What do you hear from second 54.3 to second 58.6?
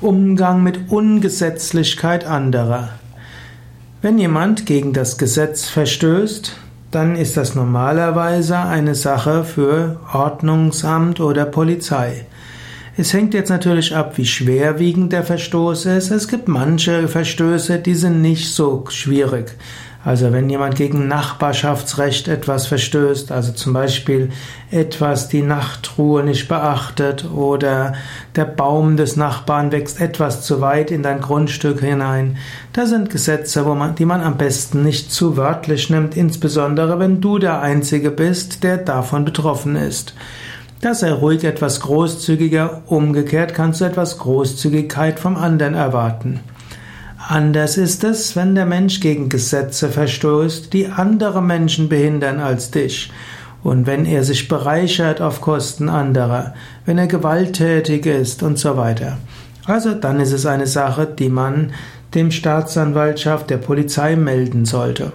bereichert auf Kosten anderer, wenn er gewalttätig ist und